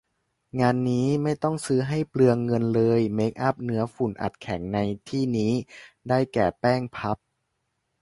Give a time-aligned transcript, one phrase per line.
[0.59, 4.77] งานนี้ไม่ต้องซื้อให้เปลืองเงินเลย เมคอัพเนื้อฝุ่นอัดแข็งใน
[5.09, 5.51] ที่นี้
[6.09, 7.17] ได้แก่ แป้งพัฟ